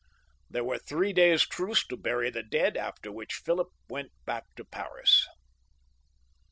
There 0.49 0.63
were 0.63 0.79
three 0.79 1.13
days' 1.13 1.47
truce 1.47 1.85
to 1.85 1.95
bury 1.95 2.31
the 2.31 2.41
dead, 2.41 2.75
after 2.75 3.11
which 3.11 3.35
Philip 3.35 3.69
went 3.87 4.11
back 4.25 4.45
to 4.55 4.65
Paris. 4.65 5.27